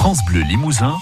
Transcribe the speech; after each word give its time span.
France 0.00 0.24
Bleu 0.24 0.40
Limousin, 0.40 0.94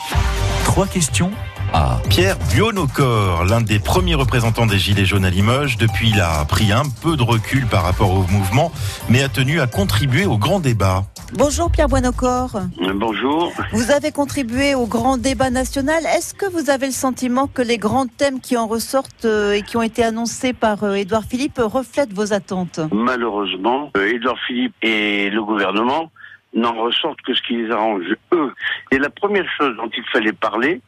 trois 0.64 0.88
questions 0.88 1.30
à 1.72 2.00
Pierre 2.10 2.36
Buonocor, 2.52 3.44
l'un 3.44 3.60
des 3.60 3.78
premiers 3.78 4.16
représentants 4.16 4.66
des 4.66 4.76
Gilets 4.76 5.04
jaunes 5.04 5.24
à 5.24 5.30
Limoges. 5.30 5.76
Depuis, 5.76 6.10
il 6.10 6.20
a 6.20 6.44
pris 6.46 6.72
un 6.72 6.82
peu 7.00 7.16
de 7.16 7.22
recul 7.22 7.68
par 7.68 7.84
rapport 7.84 8.10
au 8.10 8.26
mouvement, 8.26 8.72
mais 9.08 9.22
a 9.22 9.28
tenu 9.28 9.60
à 9.60 9.68
contribuer 9.68 10.26
au 10.26 10.36
grand 10.36 10.58
débat. 10.58 11.04
Bonjour 11.32 11.70
Pierre 11.70 11.86
Buonocor. 11.86 12.58
Bonjour. 12.96 13.52
Vous 13.72 13.92
avez 13.92 14.10
contribué 14.10 14.74
au 14.74 14.86
grand 14.86 15.16
débat 15.16 15.50
national. 15.50 16.02
Est-ce 16.16 16.34
que 16.34 16.46
vous 16.46 16.68
avez 16.68 16.86
le 16.86 16.92
sentiment 16.92 17.46
que 17.46 17.62
les 17.62 17.78
grands 17.78 18.08
thèmes 18.08 18.40
qui 18.40 18.56
en 18.56 18.66
ressortent 18.66 19.26
euh, 19.26 19.52
et 19.52 19.62
qui 19.62 19.76
ont 19.76 19.82
été 19.82 20.02
annoncés 20.02 20.52
par 20.52 20.82
euh, 20.82 20.94
Édouard 20.94 21.22
Philippe 21.22 21.60
reflètent 21.62 22.12
vos 22.12 22.32
attentes? 22.32 22.80
Malheureusement, 22.90 23.92
euh, 23.96 24.12
Édouard 24.12 24.38
Philippe 24.44 24.74
et 24.82 25.30
le 25.30 25.44
gouvernement 25.44 26.10
n'en 26.54 26.74
ressortent 26.74 27.20
que 27.22 27.34
ce 27.34 27.42
qui 27.42 27.56
les 27.56 27.70
arrange 27.70 28.04
eux. 28.32 28.52
Et 28.90 28.98
la 28.98 29.10
première 29.10 29.48
chose 29.56 29.76
dont 29.76 29.90
il 29.96 30.04
fallait 30.12 30.32
parler, 30.32 30.80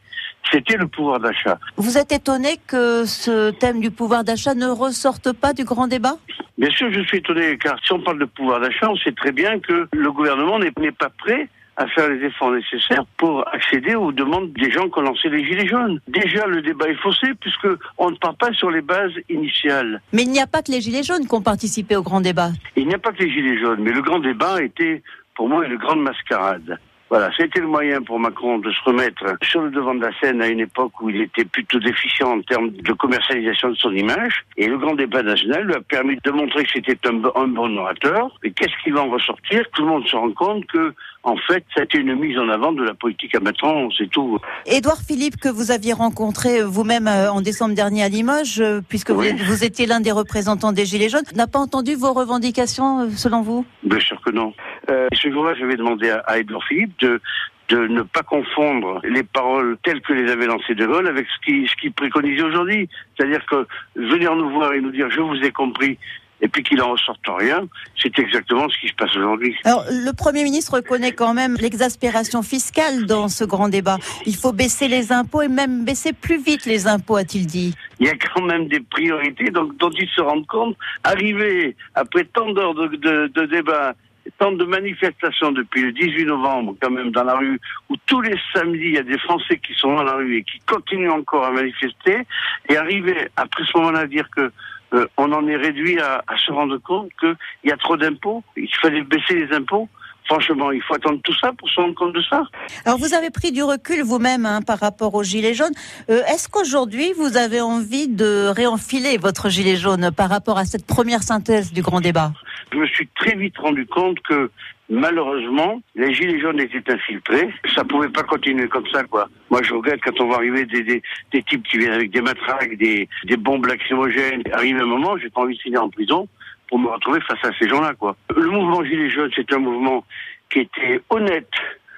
c'était 0.51 0.77
le 0.77 0.87
pouvoir 0.87 1.19
d'achat. 1.19 1.59
Vous 1.77 1.97
êtes 1.97 2.11
étonné 2.11 2.57
que 2.67 3.05
ce 3.05 3.51
thème 3.51 3.79
du 3.79 3.91
pouvoir 3.91 4.23
d'achat 4.23 4.53
ne 4.55 4.67
ressorte 4.67 5.33
pas 5.33 5.53
du 5.53 5.63
grand 5.63 5.87
débat? 5.87 6.17
Bien 6.57 6.71
sûr, 6.71 6.91
je 6.91 7.01
suis 7.01 7.17
étonné, 7.17 7.57
car 7.57 7.77
si 7.83 7.93
on 7.93 8.01
parle 8.01 8.19
de 8.19 8.25
pouvoir 8.25 8.59
d'achat, 8.59 8.89
on 8.89 8.97
sait 8.97 9.11
très 9.13 9.31
bien 9.31 9.59
que 9.59 9.87
le 9.91 10.11
gouvernement 10.11 10.59
n'est 10.59 10.71
pas 10.91 11.09
prêt 11.09 11.47
à 11.77 11.87
faire 11.87 12.09
les 12.09 12.25
efforts 12.25 12.51
nécessaires 12.51 13.05
pour 13.17 13.47
accéder 13.47 13.95
aux 13.95 14.11
demandes 14.11 14.51
des 14.53 14.69
gens 14.69 14.89
qui 14.89 14.99
ont 14.99 15.03
lancé 15.03 15.29
les 15.29 15.45
Gilets 15.45 15.67
jaunes. 15.67 15.99
Déjà, 16.07 16.45
le 16.45 16.61
débat 16.61 16.89
est 16.89 16.95
faussé 16.95 17.27
puisque 17.39 17.67
on 17.97 18.11
ne 18.11 18.15
part 18.17 18.35
pas 18.35 18.51
sur 18.53 18.69
les 18.69 18.81
bases 18.81 19.13
initiales. 19.29 20.01
Mais 20.11 20.23
il 20.23 20.31
n'y 20.31 20.41
a 20.41 20.47
pas 20.47 20.61
que 20.61 20.71
les 20.71 20.81
Gilets 20.81 21.03
jaunes 21.03 21.25
qui 21.25 21.33
ont 21.33 21.41
participé 21.41 21.95
au 21.95 22.03
grand 22.03 22.21
débat. 22.21 22.49
Il 22.75 22.87
n'y 22.87 22.93
a 22.93 22.99
pas 22.99 23.11
que 23.13 23.23
les 23.23 23.31
Gilets 23.31 23.59
jaunes, 23.59 23.79
mais 23.81 23.93
le 23.93 24.01
grand 24.01 24.19
débat 24.19 24.61
était, 24.61 25.01
pour 25.35 25.49
moi, 25.49 25.65
une 25.65 25.77
grande 25.77 26.01
mascarade. 26.01 26.79
Voilà, 27.11 27.29
c'était 27.35 27.59
le 27.59 27.67
moyen 27.67 28.01
pour 28.01 28.21
Macron 28.21 28.59
de 28.59 28.71
se 28.71 28.81
remettre 28.85 29.35
sur 29.43 29.63
le 29.63 29.69
devant 29.69 29.93
de 29.93 29.99
la 29.99 30.17
scène 30.21 30.41
à 30.41 30.47
une 30.47 30.61
époque 30.61 30.93
où 31.01 31.09
il 31.09 31.19
était 31.19 31.43
plutôt 31.43 31.77
déficient 31.77 32.37
en 32.37 32.41
termes 32.41 32.69
de 32.69 32.93
commercialisation 32.93 33.71
de 33.71 33.75
son 33.75 33.91
image. 33.91 34.45
Et 34.55 34.67
le 34.67 34.77
grand 34.77 34.95
débat 34.95 35.21
national 35.21 35.65
lui 35.65 35.73
a 35.73 35.81
permis 35.81 36.17
de 36.23 36.31
montrer 36.31 36.63
que 36.63 36.69
c'était 36.73 36.97
un, 37.05 37.21
un, 37.35 37.47
bon 37.49 37.75
orateur. 37.75 38.31
Et 38.45 38.51
qu'est-ce 38.51 38.81
qui 38.81 38.91
va 38.91 39.01
en 39.01 39.09
ressortir? 39.09 39.61
Tout 39.73 39.81
le 39.81 39.89
monde 39.89 40.07
se 40.07 40.15
rend 40.15 40.31
compte 40.31 40.65
que, 40.67 40.93
en 41.23 41.35
fait, 41.35 41.65
c'était 41.75 41.97
une 41.97 42.15
mise 42.15 42.39
en 42.39 42.47
avant 42.47 42.71
de 42.71 42.81
la 42.81 42.93
politique 42.93 43.35
à 43.35 43.41
Macron, 43.41 43.89
c'est 43.97 44.09
tout. 44.09 44.39
Édouard 44.65 45.01
Philippe, 45.05 45.35
que 45.35 45.49
vous 45.49 45.71
aviez 45.71 45.91
rencontré 45.91 46.63
vous-même 46.63 47.09
euh, 47.09 47.29
en 47.29 47.41
décembre 47.41 47.75
dernier 47.75 48.03
à 48.03 48.07
Limoges, 48.07 48.61
euh, 48.61 48.79
puisque 48.87 49.09
oui. 49.09 49.33
vous, 49.33 49.43
vous, 49.43 49.63
étiez 49.65 49.85
l'un 49.85 49.99
des 49.99 50.13
représentants 50.13 50.71
des 50.71 50.85
Gilets 50.85 51.09
jaunes, 51.09 51.25
n'a 51.35 51.47
pas 51.47 51.59
entendu 51.59 51.95
vos 51.95 52.13
revendications, 52.13 53.01
euh, 53.01 53.09
selon 53.17 53.41
vous? 53.41 53.65
Bien 53.83 53.99
sûr 53.99 54.21
que 54.21 54.31
non. 54.31 54.53
Euh, 54.89 55.09
ce 55.13 55.29
jour-là, 55.29 55.55
j'avais 55.59 55.75
demandé 55.75 56.09
à, 56.09 56.19
à 56.19 56.39
Édouard 56.39 56.63
Philippe 56.63 57.00
de 57.01 57.21
de 57.69 57.87
ne 57.87 58.01
pas 58.01 58.21
confondre 58.21 58.99
les 59.03 59.23
paroles 59.23 59.77
telles 59.83 60.01
que 60.01 60.11
les 60.11 60.29
avait 60.29 60.45
lancées 60.45 60.75
De 60.75 60.85
Gaulle 60.85 61.07
avec 61.07 61.25
ce 61.27 61.45
qu'il 61.45 61.69
ce 61.69 61.75
qui 61.75 61.89
préconisait 61.89 62.43
aujourd'hui. 62.43 62.89
C'est-à-dire 63.15 63.45
que 63.45 63.65
venir 63.95 64.35
nous 64.35 64.49
voir 64.49 64.73
et 64.73 64.81
nous 64.81 64.91
dire 64.91 65.09
je 65.09 65.21
vous 65.21 65.37
ai 65.37 65.51
compris 65.51 65.97
et 66.41 66.47
puis 66.47 66.63
qu'il 66.63 66.81
en 66.81 66.91
ressorte 66.91 67.21
rien, 67.27 67.67
c'est 68.01 68.17
exactement 68.17 68.67
ce 68.67 68.77
qui 68.79 68.87
se 68.87 68.95
passe 68.95 69.15
aujourd'hui. 69.15 69.55
Alors, 69.63 69.85
le 69.89 70.11
Premier 70.11 70.43
ministre 70.43 70.73
reconnaît 70.73 71.11
quand 71.11 71.33
même 71.33 71.55
l'exaspération 71.59 72.41
fiscale 72.41 73.05
dans 73.05 73.27
ce 73.27 73.43
grand 73.43 73.69
débat. 73.69 73.97
Il 74.25 74.35
faut 74.35 74.51
baisser 74.51 74.87
les 74.87 75.11
impôts 75.11 75.43
et 75.43 75.47
même 75.47 75.85
baisser 75.85 76.13
plus 76.13 76.41
vite 76.41 76.65
les 76.65 76.87
impôts, 76.87 77.15
a-t-il 77.15 77.45
dit. 77.45 77.75
Il 77.99 78.07
y 78.07 78.09
a 78.09 78.15
quand 78.15 78.41
même 78.41 78.67
des 78.67 78.79
priorités 78.79 79.51
donc, 79.51 79.77
dont 79.77 79.91
ils 79.91 80.09
se 80.09 80.21
rendent 80.21 80.47
compte. 80.47 80.75
Arriver, 81.03 81.75
après 81.93 82.25
tant 82.25 82.51
d'heures 82.51 82.73
de, 82.73 82.87
de, 82.87 83.27
de 83.27 83.45
débat, 83.45 83.93
tant 84.37 84.51
de 84.51 84.65
manifestations 84.65 85.51
depuis 85.51 85.81
le 85.83 85.91
18 85.91 86.25
novembre, 86.25 86.75
quand 86.81 86.91
même, 86.91 87.11
dans 87.11 87.23
la 87.23 87.35
rue, 87.35 87.59
où 87.89 87.95
tous 88.05 88.21
les 88.21 88.37
samedis, 88.53 88.79
il 88.85 88.93
y 88.93 88.97
a 88.97 89.03
des 89.03 89.17
Français 89.19 89.57
qui 89.57 89.73
sont 89.73 89.95
dans 89.95 90.03
la 90.03 90.15
rue 90.15 90.37
et 90.37 90.43
qui 90.43 90.59
continuent 90.67 91.11
encore 91.11 91.45
à 91.45 91.51
manifester, 91.51 92.25
et 92.69 92.77
arriver, 92.77 93.29
après 93.35 93.63
ce 93.65 93.77
moment-là, 93.77 93.99
à 94.01 94.07
dire 94.07 94.29
que 94.35 94.51
euh, 94.93 95.07
on 95.17 95.31
en 95.31 95.47
est 95.47 95.55
réduit 95.55 95.99
à, 95.99 96.23
à 96.27 96.37
se 96.37 96.51
rendre 96.51 96.77
compte 96.77 97.09
qu'il 97.19 97.35
y 97.63 97.71
a 97.71 97.77
trop 97.77 97.97
d'impôts, 97.97 98.43
il 98.57 98.73
fallait 98.81 99.03
baisser 99.03 99.35
les 99.35 99.55
impôts. 99.55 99.87
Franchement, 100.25 100.71
il 100.71 100.81
faut 100.83 100.93
attendre 100.93 101.19
tout 101.23 101.33
ça 101.41 101.51
pour 101.57 101.67
se 101.69 101.81
rendre 101.81 101.95
compte 101.95 102.13
de 102.13 102.21
ça. 102.29 102.43
Alors, 102.85 102.99
vous 102.99 103.13
avez 103.13 103.31
pris 103.31 103.51
du 103.51 103.63
recul 103.63 104.01
vous-même 104.03 104.45
hein, 104.45 104.61
par 104.61 104.79
rapport 104.79 105.15
aux 105.15 105.23
Gilets 105.23 105.53
jaunes. 105.55 105.73
Euh, 106.09 106.23
Est-ce 106.25 106.47
qu'aujourd'hui, 106.47 107.11
vous 107.17 107.37
avez 107.37 107.59
envie 107.59 108.07
de 108.07 108.47
réenfiler 108.47 109.17
votre 109.17 109.49
Gilet 109.49 109.75
jaune 109.75 110.11
par 110.15 110.29
rapport 110.29 110.57
à 110.57 110.65
cette 110.65 110.85
première 110.85 111.23
synthèse 111.23 111.73
du 111.73 111.81
grand 111.81 112.01
débat? 112.01 112.31
Je 112.71 112.77
me 112.77 112.87
suis 112.87 113.07
très 113.15 113.35
vite 113.35 113.57
rendu 113.57 113.85
compte 113.85 114.19
que 114.21 114.49
malheureusement, 114.89 115.81
les 115.95 116.13
gilets 116.13 116.39
jaunes 116.39 116.59
étaient 116.59 116.91
infiltrés. 116.91 117.49
Ça 117.75 117.83
pouvait 117.83 118.09
pas 118.09 118.23
continuer 118.23 118.67
comme 118.67 118.87
ça, 118.87 119.03
quoi. 119.03 119.29
Moi, 119.49 119.61
je 119.63 119.73
regrette 119.73 120.01
quand 120.03 120.19
on 120.19 120.27
voit 120.27 120.37
arriver 120.37 120.65
des, 120.65 120.83
des, 120.83 121.01
des 121.31 121.43
types 121.43 121.63
qui 121.63 121.77
viennent 121.77 121.93
avec 121.93 122.11
des 122.11 122.21
matraques, 122.21 122.75
des, 122.77 123.07
des 123.25 123.37
bombes 123.37 123.65
lacrymogènes. 123.65 124.43
Arrive 124.53 124.77
un 124.77 124.85
moment, 124.85 125.17
j'ai 125.17 125.29
pas 125.29 125.41
envie 125.41 125.55
de 125.55 125.61
finir 125.61 125.83
en 125.83 125.89
prison 125.89 126.27
pour 126.67 126.79
me 126.79 126.87
retrouver 126.87 127.19
face 127.21 127.43
à 127.43 127.51
ces 127.59 127.67
gens-là, 127.67 127.93
quoi. 127.93 128.15
Le 128.35 128.49
mouvement 128.49 128.83
Gilets 128.83 129.09
jaunes, 129.09 129.31
c'est 129.35 129.51
un 129.53 129.59
mouvement 129.59 130.05
qui 130.49 130.59
était 130.59 131.01
honnête, 131.09 131.49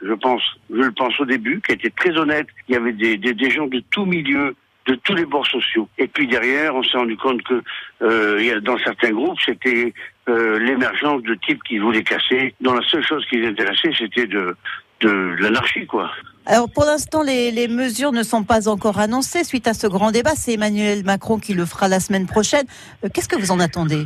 je 0.01 0.13
pense, 0.13 0.41
je 0.69 0.81
le 0.81 0.91
pense 0.91 1.19
au 1.19 1.25
début, 1.25 1.61
qui 1.61 1.73
était 1.73 1.91
très 1.91 2.17
honnête. 2.17 2.47
Il 2.67 2.73
y 2.73 2.77
avait 2.77 2.93
des, 2.93 3.17
des, 3.17 3.33
des 3.33 3.49
gens 3.49 3.67
de 3.67 3.81
tout 3.91 4.05
milieu, 4.05 4.55
de 4.85 4.95
tous 4.95 5.15
les 5.15 5.25
bords 5.25 5.47
sociaux. 5.47 5.87
Et 5.97 6.07
puis 6.07 6.27
derrière, 6.27 6.75
on 6.75 6.83
s'est 6.83 6.97
rendu 6.97 7.17
compte 7.17 7.41
que 7.43 7.61
euh, 8.01 8.59
dans 8.61 8.77
certains 8.79 9.11
groupes, 9.11 9.39
c'était 9.45 9.93
euh, 10.29 10.59
l'émergence 10.59 11.23
de 11.23 11.35
types 11.35 11.63
qui 11.63 11.77
voulaient 11.77 12.03
casser, 12.03 12.53
dont 12.61 12.73
la 12.73 12.85
seule 12.87 13.05
chose 13.05 13.25
qui 13.29 13.37
les 13.37 13.47
intéressait, 13.47 13.91
c'était 13.97 14.27
de, 14.27 14.55
de 15.01 15.35
l'anarchie, 15.39 15.85
quoi. 15.85 16.11
Alors 16.45 16.69
pour 16.69 16.83
l'instant, 16.83 17.23
les, 17.23 17.51
les, 17.51 17.69
mesures 17.69 18.11
ne 18.11 18.23
sont 18.23 18.43
pas 18.43 18.67
encore 18.67 18.99
annoncées 18.99 19.45
suite 19.45 19.67
à 19.67 19.73
ce 19.73 19.87
grand 19.87 20.11
débat. 20.11 20.31
C'est 20.35 20.53
Emmanuel 20.53 21.05
Macron 21.05 21.39
qui 21.39 21.53
le 21.53 21.65
fera 21.65 21.87
la 21.87 22.01
semaine 22.01 22.27
prochaine. 22.27 22.65
Euh, 23.03 23.07
Qu'est-ce 23.13 23.29
que 23.29 23.37
vous 23.37 23.51
en 23.51 23.59
attendez? 23.61 24.05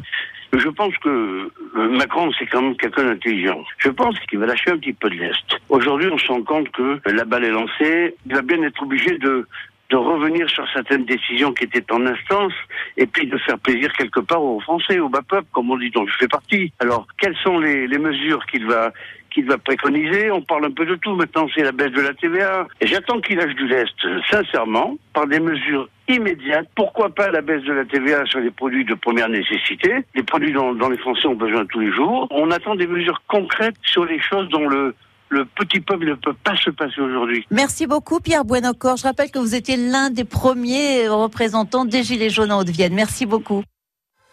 Je 0.53 0.69
pense 0.69 0.95
que 0.99 1.51
Macron, 1.75 2.31
c'est 2.39 2.45
quand 2.45 2.61
même 2.61 2.77
quelqu'un 2.77 3.03
d'intelligent. 3.03 3.63
Je 3.79 3.89
pense 3.89 4.17
qu'il 4.29 4.39
va 4.39 4.45
lâcher 4.45 4.71
un 4.71 4.77
petit 4.77 4.93
peu 4.93 5.09
de 5.09 5.15
l'Est. 5.15 5.59
Aujourd'hui, 5.67 6.09
on 6.11 6.17
se 6.17 6.27
rend 6.27 6.41
compte 6.41 6.69
que 6.69 7.01
la 7.05 7.25
balle 7.25 7.43
est 7.43 7.51
lancée. 7.51 8.15
Il 8.25 8.33
va 8.33 8.41
bien 8.41 8.61
être 8.63 8.81
obligé 8.81 9.17
de, 9.17 9.45
de 9.89 9.95
revenir 9.95 10.49
sur 10.49 10.67
certaines 10.73 11.05
décisions 11.05 11.53
qui 11.53 11.63
étaient 11.63 11.91
en 11.91 12.05
instance 12.05 12.53
et 12.97 13.05
puis 13.05 13.27
de 13.27 13.37
faire 13.37 13.57
plaisir 13.59 13.91
quelque 13.93 14.19
part 14.19 14.43
aux 14.43 14.59
Français, 14.59 14.99
au 14.99 15.09
bas 15.09 15.21
peuple, 15.27 15.47
comme 15.53 15.71
on 15.71 15.77
dit, 15.77 15.89
dont 15.91 16.05
je 16.05 16.13
fais 16.17 16.27
partie. 16.27 16.73
Alors, 16.79 17.07
quelles 17.19 17.37
sont 17.37 17.59
les, 17.59 17.87
mesures 17.97 18.45
qu'il 18.47 18.65
va 18.65 18.91
qu'il 19.29 19.45
va 19.45 19.57
préconiser? 19.57 20.31
On 20.31 20.41
parle 20.41 20.65
un 20.65 20.71
peu 20.71 20.85
de 20.85 20.95
tout. 20.95 21.15
Maintenant, 21.15 21.47
c'est 21.55 21.63
la 21.63 21.71
baisse 21.71 21.91
de 21.91 22.01
la 22.01 22.13
TVA. 22.13 22.67
Et 22.81 22.87
j'attends 22.87 23.21
qu'il 23.21 23.37
lâche 23.37 23.55
du 23.55 23.67
lest, 23.67 23.95
sincèrement, 24.29 24.97
par 25.13 25.27
des 25.27 25.39
mesures 25.39 25.87
immédiates. 26.07 26.67
Pourquoi 26.75 27.09
pas 27.09 27.29
la 27.29 27.41
baisse 27.41 27.63
de 27.63 27.73
la 27.73 27.85
TVA 27.85 28.25
sur 28.25 28.39
les 28.39 28.51
produits 28.51 28.85
de 28.85 28.93
première 28.93 29.29
nécessité, 29.29 29.93
les 30.15 30.23
produits 30.23 30.53
dont 30.53 30.89
les 30.89 30.97
Français 30.97 31.27
ont 31.27 31.35
besoin 31.35 31.65
tous 31.65 31.79
les 31.79 31.91
jours? 31.91 32.27
On 32.31 32.51
attend 32.51 32.75
des 32.75 32.87
mesures 32.87 33.21
concrètes 33.27 33.75
sur 33.83 34.05
les 34.05 34.19
choses 34.19 34.49
dont 34.49 34.67
le 34.67 34.95
le 35.29 35.45
petit 35.45 35.79
peuple 35.79 36.05
ne 36.05 36.15
peut 36.15 36.35
pas 36.43 36.55
se 36.55 36.69
passer 36.69 37.01
aujourd'hui. 37.01 37.45
Merci 37.51 37.87
beaucoup 37.87 38.19
Pierre 38.19 38.45
Buenocor. 38.45 38.97
Je 38.97 39.03
rappelle 39.03 39.31
que 39.31 39.39
vous 39.39 39.55
étiez 39.55 39.77
l'un 39.77 40.09
des 40.09 40.23
premiers 40.23 41.07
représentants 41.07 41.85
des 41.85 42.03
Gilets 42.03 42.29
jaunes 42.29 42.51
en 42.51 42.59
Haute-Vienne. 42.59 42.93
Merci 42.93 43.25
beaucoup. 43.25 43.63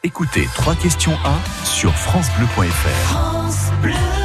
Écoutez, 0.03 0.47
trois 0.55 0.75
questions 0.75 1.16
1 1.65 1.65
sur 1.65 1.93
francebleu.fr. 1.93 2.69
France 3.09 3.71
Bleu. 3.82 4.23